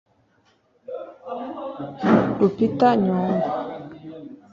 Lupita 2.37 2.89
Nyong’o 3.03 3.49